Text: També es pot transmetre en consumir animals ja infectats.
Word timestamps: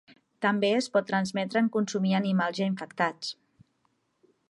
També 0.45 0.71
es 0.77 0.87
pot 0.95 1.05
transmetre 1.11 1.63
en 1.65 1.69
consumir 1.77 2.17
animals 2.23 2.61
ja 2.63 2.73
infectats. 2.73 3.33